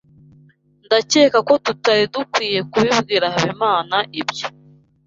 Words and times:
Ndakeka 0.85 1.37
ko 1.47 1.53
tutari 1.65 2.03
dukwiye 2.13 2.59
kubibwira 2.71 3.25
Habimana 3.33 3.97
ibyo. 4.21 4.45